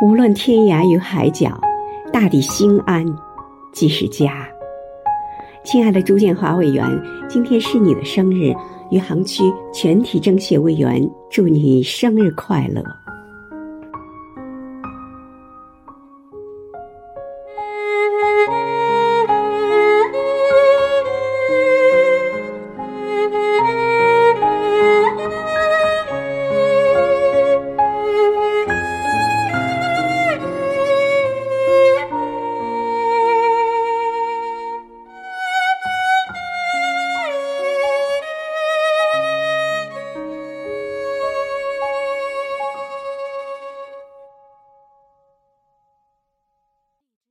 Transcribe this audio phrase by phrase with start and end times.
[0.00, 1.60] 无论天涯与海角
[2.12, 3.06] 大地心安
[3.72, 4.46] 即是家。
[5.64, 6.84] 亲爱的朱建华委员
[7.28, 8.52] 今天是你的生日
[8.90, 13.03] 余杭区全体政协委员祝你生日快乐。